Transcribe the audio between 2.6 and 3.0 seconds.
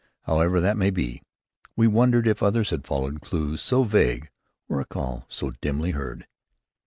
had